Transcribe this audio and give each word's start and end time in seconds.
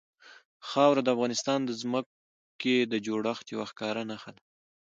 خاوره 0.69 1.01
د 1.03 1.07
افغانستان 1.15 1.59
د 1.65 1.71
ځمکې 1.81 2.75
د 2.91 2.93
جوړښت 3.05 3.45
یوه 3.53 3.65
ښکاره 3.71 4.03
نښه 4.09 4.31
ده. 4.35 4.41